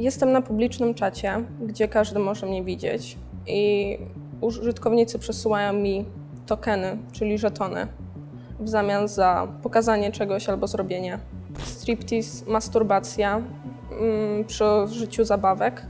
[0.00, 3.98] Jestem na publicznym czacie, gdzie każdy może mnie widzieć i
[4.40, 6.04] użytkownicy przesyłają mi
[6.46, 7.86] tokeny, czyli żetony,
[8.60, 11.18] w zamian za pokazanie czegoś albo zrobienie.
[11.64, 13.42] Striptease, masturbacja
[14.00, 15.82] mm, przy użyciu zabawek,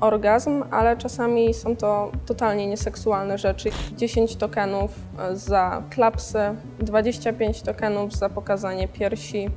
[0.00, 3.70] orgazm, ale czasami są to totalnie nieseksualne rzeczy.
[3.96, 4.90] 10 tokenów
[5.32, 6.38] za klapsy,
[6.78, 9.50] 25 tokenów za pokazanie piersi.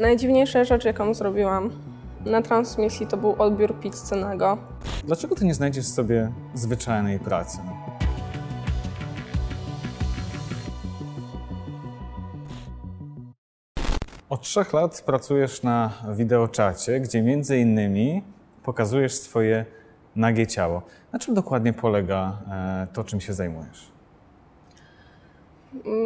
[0.00, 1.91] Najdziwniejsza rzecz, jaką zrobiłam
[2.24, 4.58] na transmisji, to był odbiór pizzy nago.
[5.04, 7.58] Dlaczego ty nie znajdziesz sobie zwyczajnej pracy?
[14.28, 18.22] Od trzech lat pracujesz na wideoczacie, gdzie między innymi
[18.62, 19.64] pokazujesz swoje
[20.16, 20.82] nagie ciało.
[21.12, 23.92] Na czym dokładnie polega e, to, czym się zajmujesz?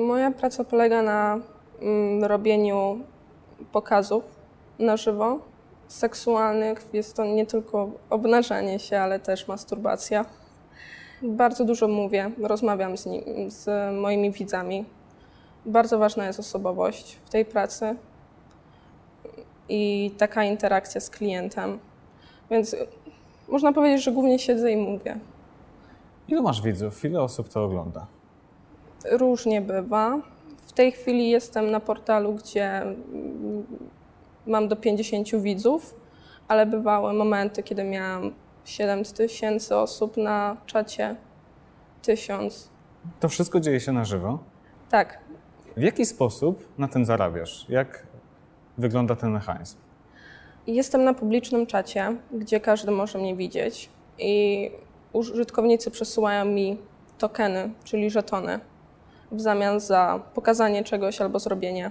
[0.06, 1.38] Moja praca polega na
[1.80, 3.00] mm, robieniu
[3.72, 4.24] pokazów
[4.78, 5.38] na żywo,
[5.88, 6.88] seksualnych.
[6.92, 10.24] Jest to nie tylko obnażanie się, ale też masturbacja.
[11.22, 14.84] Bardzo dużo mówię, rozmawiam z, nim, z moimi widzami.
[15.66, 17.96] Bardzo ważna jest osobowość w tej pracy
[19.68, 21.78] i taka interakcja z klientem.
[22.50, 22.76] Więc
[23.48, 25.18] można powiedzieć, że głównie siedzę i mówię.
[26.28, 27.04] Ile masz widzów?
[27.04, 28.06] Ile osób to ogląda?
[29.10, 30.18] Różnie bywa.
[30.66, 32.82] W tej chwili jestem na portalu, gdzie
[34.46, 35.94] mam do 50 widzów,
[36.48, 38.32] ale bywały momenty, kiedy miałam
[38.64, 41.16] 7 tysięcy osób na czacie,
[42.02, 42.70] 1000.
[43.20, 44.38] To wszystko dzieje się na żywo?
[44.90, 45.18] Tak.
[45.76, 47.66] W jaki sposób na tym zarabiasz?
[47.68, 48.06] Jak
[48.78, 49.76] wygląda ten mechanizm?
[50.66, 54.70] Jestem na publicznym czacie, gdzie każdy może mnie widzieć i
[55.12, 56.78] użytkownicy przesyłają mi
[57.18, 58.60] tokeny, czyli żetony,
[59.32, 61.90] w zamian za pokazanie czegoś albo zrobienie.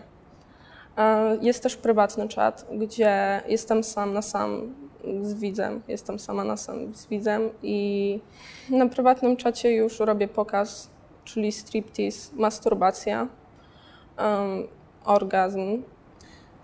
[1.41, 4.75] Jest też prywatny czat, gdzie jestem sam na sam
[5.21, 8.19] z widzem, jestem sama na sam z widzem i
[8.69, 10.89] na prywatnym czacie już robię pokaz,
[11.23, 13.27] czyli striptease, masturbacja,
[14.17, 14.67] um,
[15.05, 15.83] orgazm.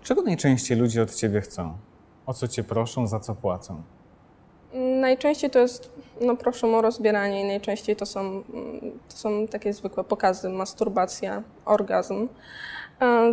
[0.02, 1.76] Czego najczęściej ludzie od ciebie chcą?
[2.26, 3.82] O co cię proszą, za co płacą?
[5.00, 5.90] Najczęściej to jest,
[6.20, 8.42] no proszą o rozbieranie i najczęściej to są,
[9.08, 12.28] to są takie zwykłe pokazy, masturbacja, orgazm.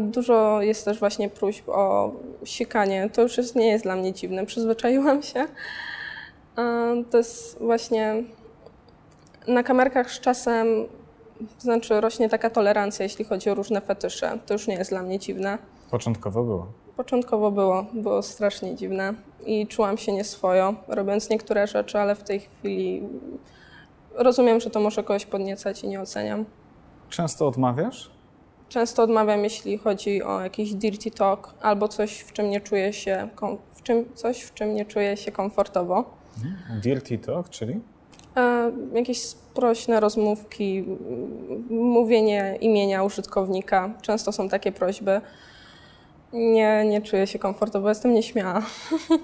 [0.02, 2.12] Dużo jest też właśnie próśb o
[2.44, 3.10] sikanie.
[3.14, 5.46] To już jest, nie jest dla mnie dziwne, przyzwyczaiłam się.
[7.12, 8.24] To jest właśnie
[9.48, 10.68] na kamerkach z czasem,
[11.60, 14.40] znaczy rośnie taka tolerancja, jeśli chodzi o różne fetysze.
[14.46, 15.58] To już nie jest dla mnie dziwne.
[15.92, 16.68] Początkowo było.
[16.96, 19.14] Początkowo było, było strasznie dziwne
[19.46, 23.04] i czułam się nieswojo, robiąc niektóre rzeczy, ale w tej chwili
[24.16, 26.46] rozumiem, że to może kogoś podniecać i nie oceniam.
[27.10, 28.12] Często odmawiasz?
[28.70, 33.30] Często odmawiam, jeśli chodzi o jakiś dirty talk albo coś, w czym nie czuję się,
[33.74, 36.14] w czym, coś, w czym nie czuję się komfortowo.
[36.38, 36.82] Mhm.
[36.82, 37.80] Dirty talk, czyli?
[38.38, 40.86] E, jakieś sprośne rozmówki,
[41.70, 43.94] mówienie imienia użytkownika.
[44.02, 45.22] Często są takie prośby.
[46.34, 48.62] Nie, nie czuję się komfortowo, jestem nieśmiała.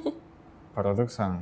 [0.75, 1.39] Paradoksalnie.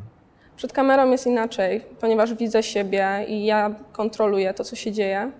[0.55, 5.31] Przed kamerą jest inaczej, ponieważ widzę siebie i ja kontroluję to, co się dzieje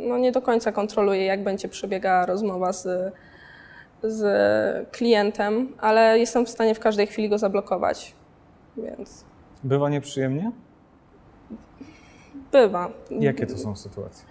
[0.00, 3.14] no nie do końca kontroluję, jak będzie przebiegała rozmowa z,
[4.02, 8.14] z klientem, ale jestem w stanie w każdej chwili go zablokować.
[8.76, 9.24] Więc.
[9.64, 10.52] Bywa nieprzyjemnie?
[12.52, 12.90] Bywa.
[13.10, 14.24] Jakie to są sytuacje?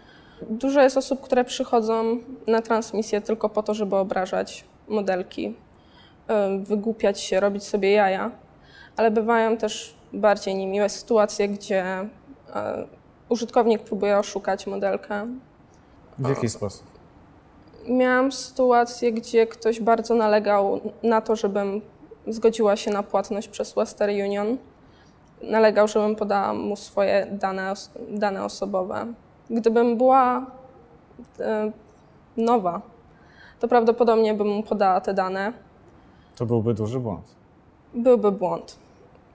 [0.50, 5.56] Dużo jest osób, które przychodzą na transmisję tylko po to, żeby obrażać modelki,
[6.60, 8.32] wygłupiać się, robić sobie jaja,
[8.98, 11.86] ale bywają też bardziej niemiłe sytuacje, gdzie
[13.30, 15.28] użytkownik próbuje oszukać modelkę,
[16.20, 16.88] w jaki sposób?
[17.88, 21.82] Miałam sytuację, gdzie ktoś bardzo nalegał na to, żebym
[22.28, 24.58] zgodziła się na płatność przez Western Union.
[25.42, 27.74] Nalegał, żebym podała mu swoje dane,
[28.10, 29.14] dane osobowe.
[29.50, 30.46] Gdybym była
[31.40, 31.72] e,
[32.38, 32.82] nowa,
[33.60, 35.54] to prawdopodobnie bym mu podała te dane.
[36.36, 37.36] To byłby duży błąd.
[37.94, 38.80] Byłby błąd.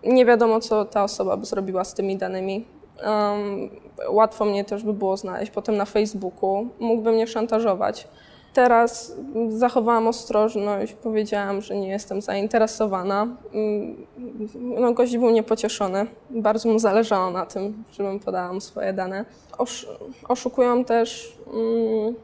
[0.04, 2.64] Nie wiadomo, co ta osoba by zrobiła z tymi danymi.
[3.02, 3.70] Um,
[4.08, 6.68] łatwo mnie też by było znaleźć potem na Facebooku.
[6.80, 8.08] Mógłby mnie szantażować.
[8.54, 9.16] Teraz
[9.48, 13.26] zachowałam ostrożność, powiedziałam, że nie jestem zainteresowana.
[13.54, 14.06] Mm,
[14.54, 16.06] no, gość był niepocieszony.
[16.30, 19.24] Bardzo mu zależało na tym, żebym podała mu swoje dane.
[19.58, 19.88] Osz
[20.28, 22.14] oszukują też, um,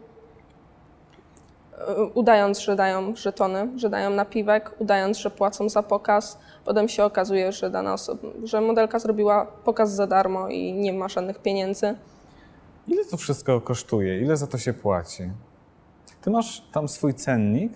[2.14, 7.52] udając, że dają żetony, że dają napiwek, udając, że płacą za pokaz Potem się okazuje,
[7.52, 11.94] że dana osoba, że modelka zrobiła pokaz za darmo i nie ma żadnych pieniędzy.
[12.88, 14.20] Ile to wszystko kosztuje?
[14.20, 15.30] Ile za to się płaci?
[16.22, 17.72] Ty masz tam swój cennik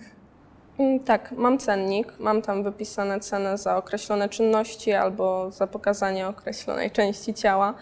[0.79, 6.91] Mm, Tak, mam cennik, mam tam wypisane ceny za określone czynności albo za pokazanie określonej
[6.91, 7.73] części ciała.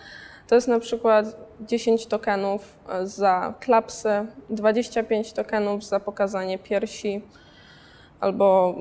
[0.47, 4.09] To jest na przykład 10 tokenów e, za klapsy,
[4.49, 7.21] 25 tokenów za pokazanie piersi
[8.19, 8.75] albo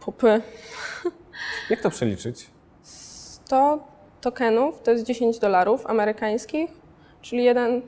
[0.00, 0.42] pupy.
[1.70, 2.50] Jak to przeliczyć?
[2.82, 3.78] 100
[4.20, 6.70] tokenów to jest 10 dolarów amerykańskich,
[7.20, 7.82] czyli jeden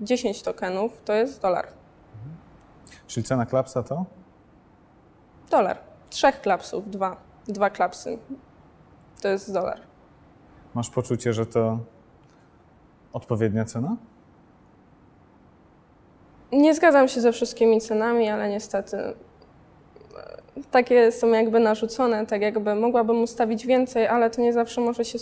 [0.00, 1.66] 10 tokenów to jest dolar.
[3.06, 4.04] Czyli cena klapsa to?
[5.50, 5.78] Dolar.
[6.10, 7.16] Trzech klapsów, dwa.
[7.48, 8.18] Dwa klapsy.
[9.20, 9.80] To jest dolar.
[10.74, 11.78] Masz poczucie, że to
[13.12, 13.96] odpowiednia cena?
[16.52, 18.96] Nie zgadzam się ze wszystkimi cenami, ale niestety
[20.70, 25.18] takie są jakby narzucone, tak jakby mogłabym ustawić więcej, ale to nie zawsze może się,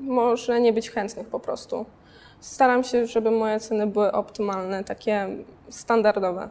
[0.00, 1.86] może nie być chętnych po prostu.
[2.40, 5.28] Staram się, żeby moje ceny były optymalne, takie
[5.68, 6.48] standardowe.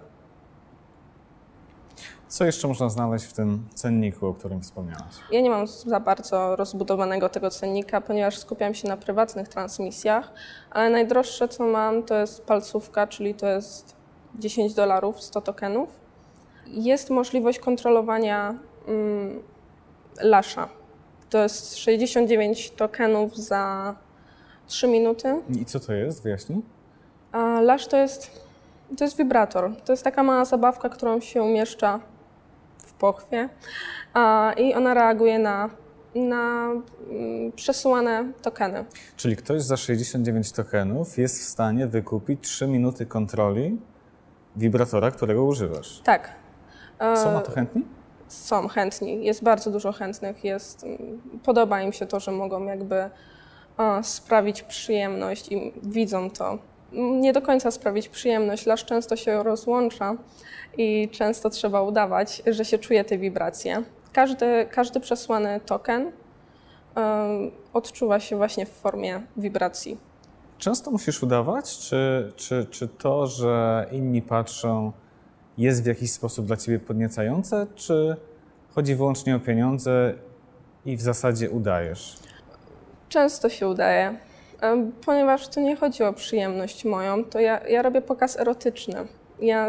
[2.28, 5.16] Co jeszcze można znaleźć w tym cenniku, o którym wspomniałaś?
[5.32, 10.34] Ja nie mam za bardzo rozbudowanego tego cennika, ponieważ skupiam się na prywatnych transmisjach,
[10.72, 13.96] ale najdroższe co mam to jest palcówka, czyli to jest
[14.36, 16.07] 10 dolarów, 100 tokenów.
[16.68, 18.56] Jest możliwość kontrolowania
[18.88, 19.40] mm,
[20.22, 20.70] lasza.
[21.30, 23.96] To jest 69 tokenów za
[24.68, 25.42] 3 minuty.
[25.62, 26.24] I co to jest?
[26.24, 26.62] Wyjaśnij.
[27.32, 28.32] A lasz to jest,
[28.98, 29.76] to jest wibrator.
[29.86, 32.00] To jest taka mała zabawka, którą się umieszcza
[32.86, 33.50] w pochwie
[34.14, 35.70] a, i ona reaguje na,
[36.16, 36.72] na
[37.10, 38.86] mm, przesyłane tokeny.
[39.18, 43.78] Czyli ktoś za 69 tokenów jest w stanie wykupić 3 minuty kontroli
[44.56, 46.02] wibratora, którego używasz.
[46.04, 46.47] Tak.
[47.00, 47.86] E, Są na to chętni?
[48.28, 50.44] Są chętni, jest bardzo dużo chętnych.
[50.44, 53.10] Jest, mm, podoba im się to, że mogą jakby e,
[54.04, 56.58] sprawić przyjemność i widzą to.
[56.94, 58.66] Nie do końca sprawić przyjemność.
[58.66, 60.16] Lasz często się rozłącza
[60.78, 63.84] i często trzeba udawać, że się czuje te wibracje.
[64.14, 66.12] Każdy, każdy przesłany token
[66.98, 67.28] e,
[67.74, 69.98] odczuwa się właśnie w formie wibracji.
[70.58, 74.92] Często musisz udawać, czy, czy, czy to, że inni patrzą,
[75.58, 78.16] jest w jakiś sposób dla ciebie podniecające, czy
[78.76, 80.14] chodzi wyłącznie o pieniądze
[80.86, 82.16] i w zasadzie udajesz?
[83.10, 84.18] Często się udaje,
[85.06, 89.08] ponieważ to nie chodzi o przyjemność moją, to ja, ja robię pokaz erotyczny.
[89.40, 89.68] Ja,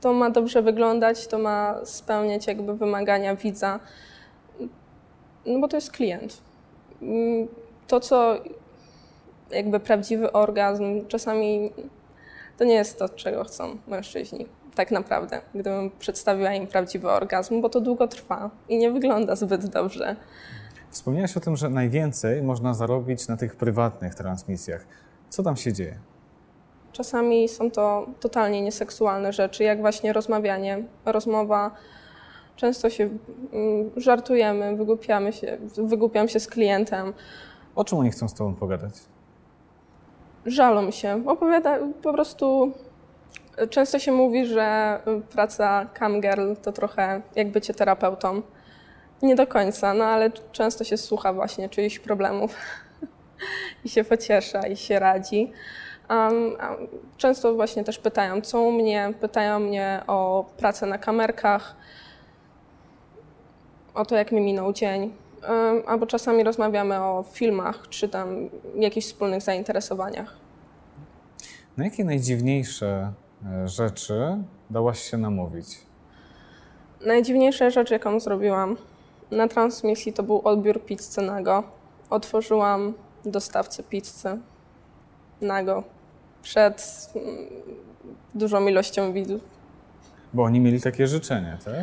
[0.00, 3.80] to ma dobrze wyglądać, to ma spełniać jakby wymagania widza,
[5.46, 6.42] no bo to jest klient.
[7.02, 7.48] Mm,
[7.88, 8.34] To, co
[9.50, 11.72] jakby prawdziwy orgazm, czasami
[12.58, 14.46] to nie jest to, czego chcą mężczyźni.
[14.74, 19.66] Tak naprawdę, gdybym przedstawiła im prawdziwy orgazm, bo to długo trwa i nie wygląda zbyt
[19.66, 20.16] dobrze.
[20.90, 24.86] Wspomniałaś o tym, że najwięcej można zarobić na tych prywatnych transmisjach.
[25.28, 25.98] Co tam się dzieje?
[26.92, 31.70] Czasami są to totalnie nieseksualne rzeczy, jak właśnie rozmawianie, rozmowa.
[32.56, 37.12] Często się mm, żartujemy, wygłupiamy się, wygłupiam się z klientem,
[37.74, 38.94] O czym oni chcą z tobą pogadać?
[40.46, 42.72] Żalą się, opowiada po prostu.
[43.70, 44.98] Często się mówi, że
[45.30, 48.42] praca camgirl to trochę jak bycie terapeutą.
[49.22, 52.56] Nie do końca, no ale często się słucha właśnie czyichś problemów
[53.84, 55.52] i się pociesza i się radzi.
[56.10, 56.56] Um,
[57.16, 61.76] często właśnie też pytają, co u mnie, pytają mnie o pracę na kamerkach,
[63.94, 65.23] o to, jak mi minął dzień.
[65.86, 70.36] Albo czasami rozmawiamy o filmach, czy tam jakichś wspólnych zainteresowaniach.
[71.76, 73.12] Na jakie najdziwniejsze
[73.46, 74.36] e, rzeczy
[74.70, 75.66] dałaś się namówić?
[77.06, 78.76] Najdziwniejsza rzecz, jaką zrobiłam
[79.30, 81.62] na transmisji, to był odbiór pizzy nago.
[82.10, 84.38] Otworzyłam dostawcę pizzy
[85.40, 85.84] nago
[86.42, 87.36] przed mm,
[88.34, 89.42] dużą ilością widzów.
[90.34, 91.74] Bo oni mieli takie życzenie, tak?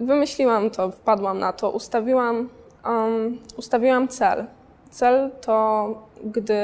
[0.00, 2.48] Wymyśliłam to, wpadłam na to, ustawiłam,
[2.88, 4.46] um, ustawiłam cel.
[4.90, 5.88] Cel to,
[6.24, 6.56] gdy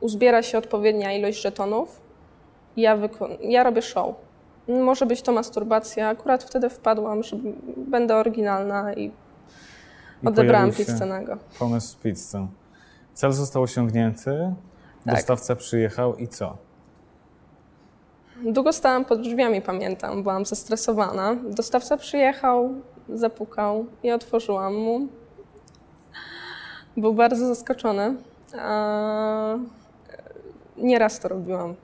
[0.00, 2.00] uzbiera się odpowiednia ilość żetonów,
[2.76, 4.14] ja, wyko- ja robię show.
[4.68, 6.08] Może być to masturbacja.
[6.08, 7.36] Akurat wtedy wpadłam, że
[7.76, 9.04] będę oryginalna i,
[10.22, 10.70] I odebrałam
[11.08, 11.36] nago.
[11.58, 12.48] Pomysł z pizzą.
[13.14, 14.54] Cel został osiągnięty,
[15.04, 15.14] Tak.
[15.14, 16.56] dostawca przyjechał i co?
[18.44, 20.22] Długo stałam pod drzwiami, pamiętam.
[20.22, 21.36] Byłam zestresowana.
[21.50, 22.74] Dostawca przyjechał,
[23.14, 25.08] zapukał i otworzyłam mu.
[26.96, 28.16] Był bardzo zaskoczony.
[30.76, 31.74] Nieraz to robiłam.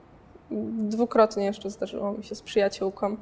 [0.77, 3.17] Dwukrotnie jeszcze zdarzyło mi się z przyjaciółką.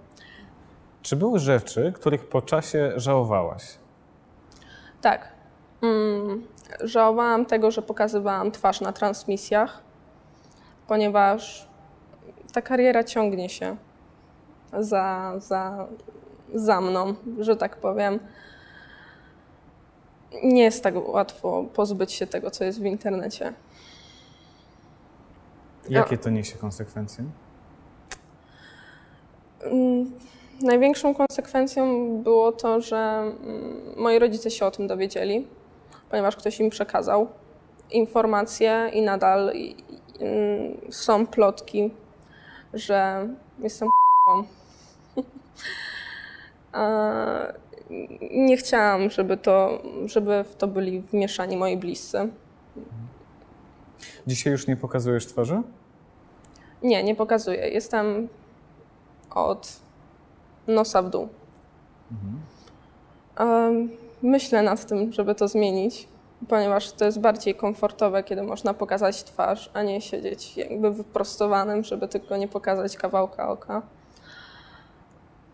[1.02, 3.78] Czy były rzeczy, których po czasie żałowałaś?
[5.02, 5.28] Tak.
[5.82, 6.48] Mm,
[6.84, 9.82] żałowałam tego, że pokazywałam twarz na transmisjach,
[10.88, 11.68] ponieważ
[12.54, 13.78] ta kariera ciągnie się.
[14.80, 15.88] za, za,
[16.54, 18.20] za mną, że tak powiem.
[20.44, 23.54] Nie jest tak łatwo pozbyć się tego, co jest w internecie.
[25.90, 27.24] Jakie to niesie konsekwencje?
[29.64, 30.12] Mm,
[30.62, 35.48] Największą konsekwencją było to, że mm, moi rodzice się o tym dowiedzieli,
[36.10, 37.28] ponieważ ktoś im przekazał
[37.92, 39.54] informacje i nadal
[40.20, 41.92] mm, są plotki,
[42.74, 43.28] że
[43.60, 43.90] jestem
[44.26, 44.44] k***ą.
[48.32, 52.30] Nie chciałam, żeby, to, żeby w to byli wmieszani moi bliscy.
[54.28, 55.62] Dzisiaj już nie pokazujesz twarzy?
[56.84, 57.70] Nie, nie pokazuję.
[57.70, 58.28] Jestem
[59.36, 59.80] od
[60.68, 61.28] nosa w dół.
[63.38, 63.90] Em,
[64.24, 66.08] Myślę nad tym, żeby to zmienić,
[66.50, 72.08] ponieważ to jest bardziej komfortowe, kiedy można pokazać twarz, a nie siedzieć jakby wyprostowanym, żeby
[72.08, 73.82] tylko nie pokazać kawałka oka.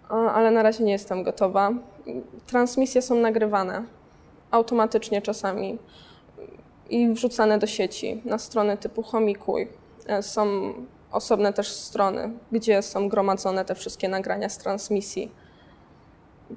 [0.09, 1.71] Ale na razie nie jestem gotowa.
[2.47, 3.83] Transmisje są nagrywane
[4.51, 5.77] automatycznie czasami
[6.89, 9.67] i wrzucane do sieci na strony typu Homikuj.
[10.07, 10.73] E, Są
[11.11, 15.31] osobne też strony, gdzie są gromadzone te wszystkie nagrania z transmisji.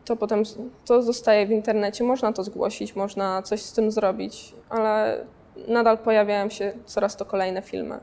[0.04, 0.42] To potem
[0.84, 5.24] to zostaje w internecie, można to zgłosić, można coś z tym zrobić, ale
[5.68, 8.00] nadal pojawiają się coraz to kolejne filmy.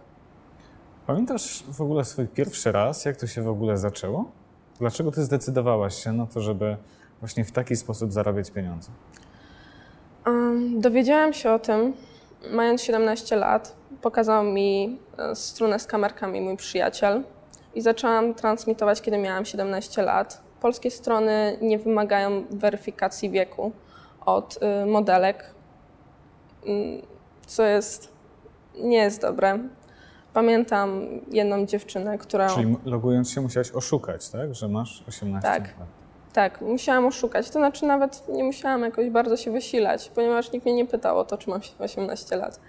[1.08, 4.32] Pamiętasz w ogóle swój pierwszy raz, jak to się w ogóle zaczęło?
[4.80, 6.78] Dlaczego ty zdecydowałaś się na to, żeby
[7.20, 8.90] właśnie w taki sposób zarabiać pieniądze?
[10.78, 11.94] Dowiedziałam się o tym,
[12.52, 13.76] mając 17 lat.
[14.02, 17.24] Pokazał mi e, stronę z kamerkami mój przyjaciel
[17.76, 20.42] i zaczęłam transmitować, kiedy miałam 17 lat.
[20.62, 23.72] Polskie strony nie wymagają weryfikacji wieku
[24.26, 25.54] od y, modelek,
[26.66, 27.02] mm,
[27.46, 28.14] co jest
[28.84, 29.60] nie jest dobre.
[30.40, 32.50] Pamiętam jedną dziewczynę, która.
[32.50, 34.56] Czyli logując się musiałaś oszukać, tak?
[34.56, 35.64] Że masz 18 Tak.
[35.80, 35.88] lat.
[36.34, 37.48] Tak, musiałam oszukać.
[37.50, 41.26] To znaczy nawet nie musiałam jakoś bardzo się wysilać, ponieważ nikt mnie nie pytał o
[41.26, 42.60] to, czy mam 18 lat.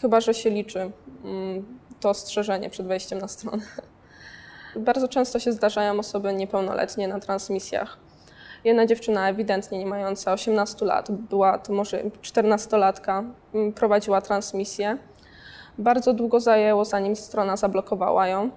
[0.00, 0.90] Chyba, że się liczy
[1.24, 3.62] mm, to ostrzeżenie przed wejściem na stronę.
[4.76, 7.98] Bardzo często się zdarzają osoby niepełnoletnie na transmisjach.
[8.64, 13.24] Jedna dziewczyna ewidentnie nie mająca 18 lat, była to może 14-latka,
[13.54, 14.98] mm, prowadziła transmisję.
[15.78, 18.50] Bardzo długo zajęło, zanim strona zablokowała ją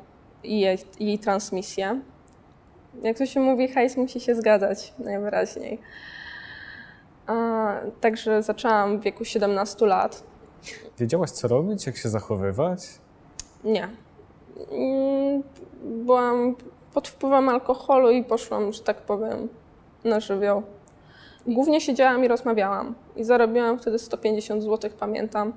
[0.44, 2.02] i jej, jej transmisję.
[3.04, 5.80] Jak to się mówi, hajs musi się zgadzać najwyraźniej.
[7.28, 7.34] A,
[8.02, 10.24] także zaczęłam w wieku 17 lat.
[11.00, 12.80] Wiedziałaś, co robić, jak się zachowywać?
[13.64, 13.90] Nie.
[14.72, 15.44] Mm,
[15.84, 16.56] Byłam
[16.94, 19.50] pod wpływem alkoholu i poszłam, że tak powiem,
[20.04, 20.64] na żywioł.
[21.48, 22.96] Głównie siedziałam i rozmawiałam.
[23.16, 25.54] I zarobiłam wtedy 150 zł, pamiętam,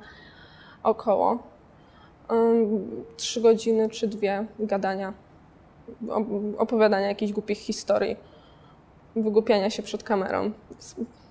[0.83, 1.38] około.
[3.16, 5.12] Trzy godziny czy dwie gadania,
[6.07, 8.16] op- opowiadania jakichś głupich historii,
[9.16, 10.50] wygłupiania się przed kamerą.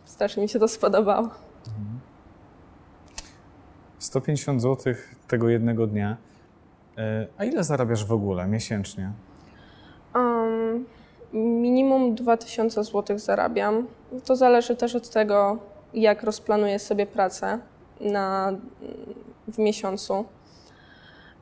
[0.06, 1.30] Strasznie mi się to spodobało.
[4.00, 4.94] 150 zł
[5.28, 6.18] tego jednego dnia.
[6.98, 9.12] E, A ile zarabiasz w ogóle miesięcznie?
[10.16, 10.86] Um,
[11.34, 13.88] minimum 2000 zł zarabiam.
[14.26, 15.58] To zależy też od tego,
[15.94, 17.60] jak rozplanuję sobie pracę
[18.02, 18.54] na,
[19.48, 20.26] w miesiącu.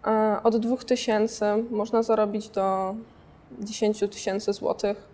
[0.08, 2.96] E, Od 2000 można zarobić do
[3.60, 5.08] 10 tysięcy złotych,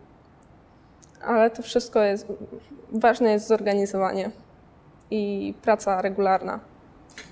[1.25, 2.27] ale to wszystko jest,
[2.91, 4.31] ważne jest zorganizowanie
[5.11, 6.59] i praca regularna.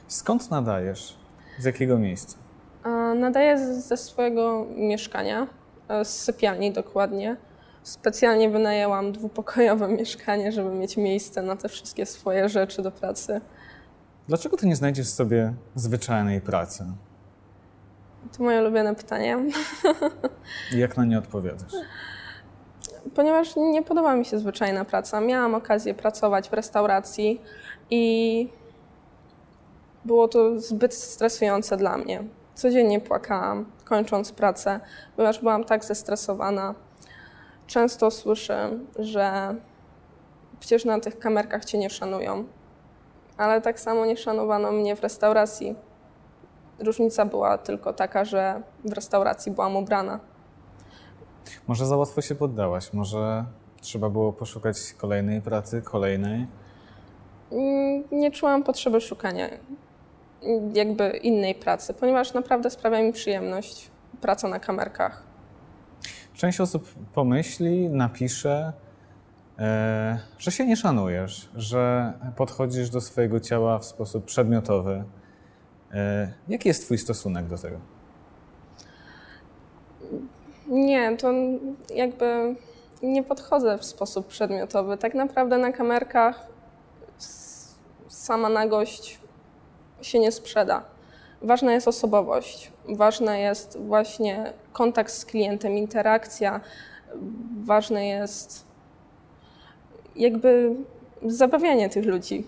[0.08, 1.18] Skąd nadajesz?
[1.60, 2.38] Z jakiego miejsca?
[2.84, 5.48] A, Nadaję ze swojego mieszkania,
[5.88, 7.38] e, z sypialni dokładnie.
[7.84, 13.42] Specjalnie wynajęłam dwupokojowe mieszkanie, żeby mieć miejsce na te wszystkie swoje rzeczy do pracy.
[14.28, 16.86] Dlaczego ty nie znajdziesz sobie zwyczajnej pracy?
[18.38, 19.38] To moje ulubione pytanie,
[20.72, 21.74] jak na nie odpowiadasz?
[23.15, 25.22] ponieważ nie podoba mi się zwyczajna praca.
[25.22, 27.41] Miałam okazję pracować w restauracji
[27.89, 28.50] i
[30.05, 32.24] było to zbyt stresujące dla mnie.
[32.55, 34.79] Codziennie płakałam, kończąc pracę,
[35.15, 36.75] ponieważ byłam tak zestresowana.
[37.67, 39.55] Często słyszę, że
[40.60, 42.46] przecież na tych kamerkach cię nie szanują.
[43.38, 45.75] Ale tak samo nie szanowano mnie w restauracji.
[46.79, 50.20] Różnica była tylko taka, że w restauracji byłam ubrana.
[51.67, 52.94] Może za łatwo się poddałaś?
[52.94, 53.46] Może
[53.82, 56.48] trzeba było poszukać kolejnej pracy, kolejnej?
[57.51, 59.50] Mm, nie czułam potrzeby szukania
[60.74, 63.89] jakby innej pracy, ponieważ naprawdę sprawia mi przyjemność
[64.22, 65.24] praca na kamerkach.
[66.34, 68.74] Część osób pomyśli, napisze,
[69.60, 75.03] e, że się nie szanujesz, że podchodzisz do swojego ciała w sposób przedmiotowy.
[75.96, 77.78] E, jaki jest Twój stosunek do tego?
[80.68, 81.34] Nie, to
[81.96, 82.56] jakby
[83.04, 84.98] nie podchodzę w sposób przedmiotowy.
[84.98, 86.48] Tak naprawdę na kamerkach
[88.08, 89.20] sama nagość
[90.02, 90.84] się nie sprzeda.
[91.42, 96.62] Ważna jest osobowość, ważna jest właśnie kontakt z klientem, interakcja,
[97.66, 98.66] ważne jest
[100.16, 100.75] jakby
[101.25, 102.48] zabawianie tych ludzi.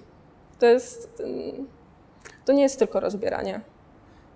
[0.60, 1.68] To jest, mm,
[2.48, 3.62] to nie jest tylko rozbieranie.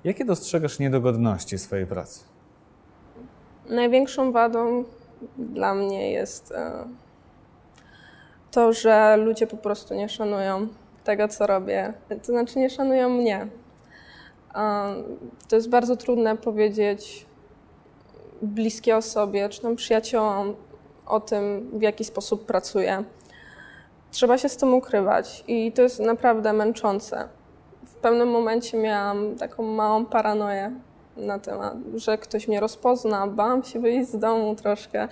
[0.03, 2.24] Jakie dostrzegasz niedogodności swojej pracy?
[3.70, 4.84] Największą wadą
[5.38, 6.72] dla mnie jest e,
[8.51, 10.68] to, że ludzie po prostu nie szanują
[11.03, 11.94] tego, co robię.
[12.10, 13.48] To znaczy, nie szanują mnie.
[14.56, 14.96] E,
[15.50, 17.25] To jest bardzo trudne powiedzieć
[18.41, 20.56] bliskiej osobie, czy tam przyjaciołom
[21.06, 23.03] o tym, w jaki sposób pracuję.
[24.12, 27.27] Trzeba się z tym ukrywać i to jest naprawdę męczące.
[28.01, 30.72] W pewnym momencie miałam taką małą paranoję
[31.17, 33.27] na temat, że ktoś mnie rozpozna.
[33.27, 35.08] Bałam się wyjść z domu troszkę,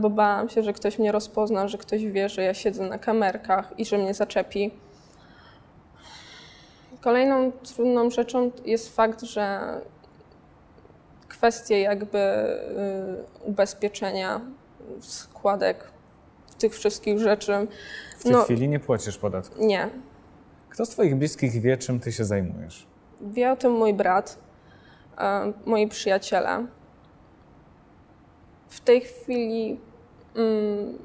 [0.00, 3.72] bo bałam się, że ktoś mnie rozpozna, że ktoś wie, że ja siedzę na kamerkach
[3.78, 4.70] i że mnie zaczepi.
[7.00, 9.60] Kolejną trudną rzeczą jest fakt, że
[11.28, 14.40] kwestie jakby y, ubezpieczenia,
[15.00, 15.84] składek,
[16.58, 17.66] tych wszystkich rzeczy.
[18.18, 18.42] W tej No.
[18.42, 19.64] chwili nie płacisz podatku.
[19.64, 19.88] Nie.
[20.76, 22.86] Kto z Twoich bliskich wie, czym Ty się zajmujesz?
[23.20, 24.38] Wie o tym mój brat,
[25.18, 26.66] e, moi przyjaciele.
[28.68, 29.80] W tej chwili,
[30.34, 30.98] mm,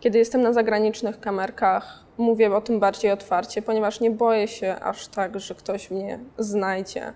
[0.00, 5.08] kiedy jestem na zagranicznych kamerkach, mówię o tym bardziej otwarcie, ponieważ nie boję się aż
[5.08, 7.12] tak, że ktoś mnie znajdzie.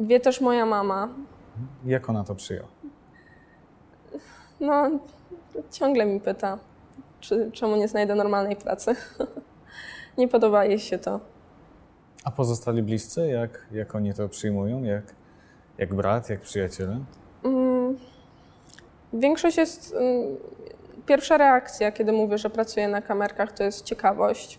[0.00, 1.08] Wie też moja mama.
[1.86, 2.68] Jak ona to przyjęła?
[4.60, 4.90] No,
[5.70, 6.58] ciągle mi pyta,
[7.20, 8.96] czy, czemu nie znajdę normalnej pracy.
[10.18, 11.20] nie podoba jej się to.
[12.24, 14.82] A pozostali bliscy, jak, jak oni to przyjmują?
[14.82, 15.04] Jak,
[15.78, 16.98] jak brat, jak przyjaciele?
[17.44, 17.98] Mm,
[19.12, 19.94] Większość jest.
[19.94, 20.36] mm,
[21.06, 24.58] Pierwsza reakcja, kiedy mówię, że pracuję na kamerkach, to jest ciekawość,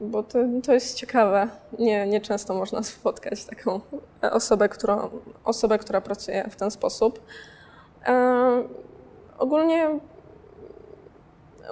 [0.00, 1.48] bo to, to jest ciekawe.
[1.78, 3.80] Nie, nie często można spotkać taką
[4.22, 5.10] osobę, którą,
[5.44, 7.20] osobę, która pracuje w ten sposób.
[8.06, 8.62] E,
[9.38, 9.88] ogólnie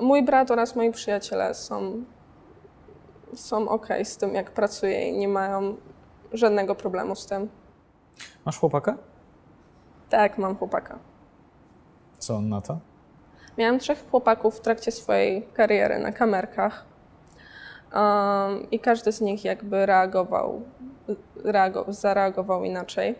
[0.00, 2.04] mój brat oraz moi przyjaciele są,
[3.34, 5.76] są ok z tym, jak pracuję i nie mają
[6.32, 7.48] żadnego problemu z tym.
[8.44, 8.96] Masz chłopaka?
[10.08, 10.98] Tak, mam chłopaka.
[12.18, 12.78] Co on na to?
[13.58, 16.84] Miałam trzech chłopaków w trakcie swojej kariery na kamerkach.
[17.94, 20.62] Um, I każdy z nich jakby reagował,
[21.44, 23.14] reago, zareagował inaczej.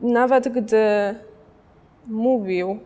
[0.00, 1.14] Nawet gdy
[2.06, 2.78] mówił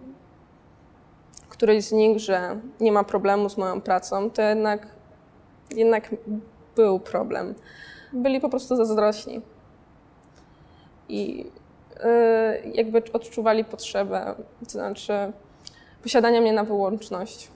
[1.48, 4.86] któryś z nich, że nie ma problemu z moją pracą, to jednak,
[5.76, 6.14] jednak
[6.76, 7.54] był problem.
[8.12, 9.40] Byli po prostu zazdrośni.
[11.08, 11.46] I
[11.96, 15.32] y, jakby odczuwali potrzebę, to znaczy
[16.02, 17.50] posiadania mnie na wyłączność.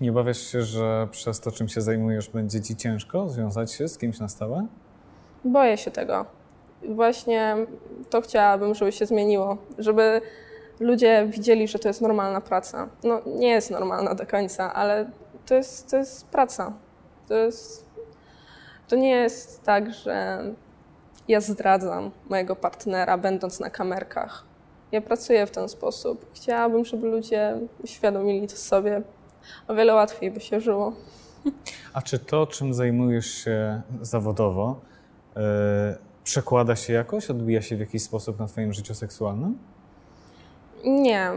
[0.00, 3.98] Nie obawiasz się, że przez to, czym się zajmujesz, będzie ci ciężko związać się z
[3.98, 4.66] kimś na stałe?
[5.44, 6.26] Boję się tego.
[6.88, 7.56] Właśnie
[8.10, 10.20] to chciałabym, żeby się zmieniło, żeby
[10.80, 12.88] ludzie widzieli, że to jest normalna praca.
[13.04, 15.10] No nie jest normalna do końca, ale
[15.46, 16.72] to jest, to jest praca.
[17.28, 17.86] To, jest,
[18.88, 20.44] to nie jest tak, że
[21.28, 24.44] ja zdradzam mojego partnera, będąc na kamerkach.
[24.92, 26.26] Ja pracuję w ten sposób.
[26.34, 29.02] Chciałabym, żeby ludzie uświadomili to sobie.
[29.68, 30.92] O wiele łatwiej by się żyło.
[31.92, 34.80] A czy to, czym zajmujesz się zawodowo,
[35.36, 35.42] yy,
[36.24, 39.58] przekłada się jakoś, odbija się w jakiś sposób na Twoim życiu seksualnym?
[40.84, 41.30] Nie,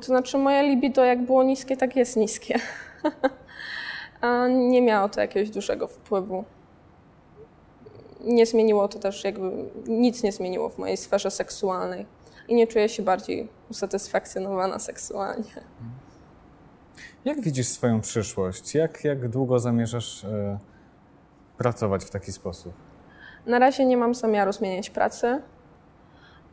[0.00, 2.58] to znaczy moje libido jak było niskie, tak jest niskie.
[4.70, 6.44] Nie miało to jakiegoś dużego wpływu.
[8.20, 12.06] Nie zmieniło to też jakby, nic nie zmieniło w mojej sferze seksualnej.
[12.48, 15.64] I nie czuję się bardziej usatysfakcjonowana seksualnie.
[17.24, 18.74] Jak widzisz swoją przyszłość?
[18.74, 20.58] Jak, jak długo zamierzasz yy,
[21.58, 22.72] pracować w taki sposób?
[23.46, 25.42] Na razie nie mam zamiaru zmieniać pracy,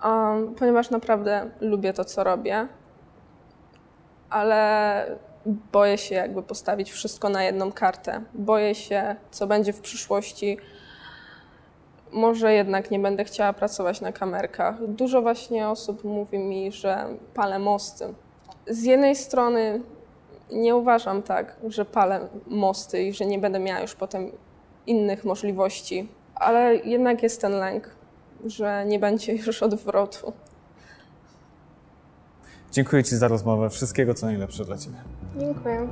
[0.03, 2.67] um, ponieważ naprawdę lubię to, co robię,
[4.29, 5.05] ale
[5.45, 8.21] boję się jakby postawić wszystko na jedną kartę.
[8.33, 10.57] Boję się, co będzie w przyszłości.
[12.11, 14.87] Może jednak nie będę chciała pracować na kamerkach.
[14.87, 18.13] Dużo właśnie osób mówi mi, że palę mosty.
[18.67, 19.81] Z jednej strony
[20.51, 24.31] nie uważam tak, że palę mosty i że nie będę miała już potem
[24.87, 27.95] innych możliwości, ale jednak jest ten lęk,
[28.45, 30.33] że nie będzie już odwrotu.
[32.71, 33.69] Dziękuję Ci za rozmowę.
[33.69, 34.97] Wszystkiego, co najlepsze dla Ciebie.
[35.39, 35.87] Dziękuję.